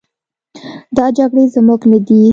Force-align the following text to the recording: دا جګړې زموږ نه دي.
دا 0.97 1.05
جګړې 1.17 1.43
زموږ 1.55 1.81
نه 1.91 1.99
دي. 2.07 2.21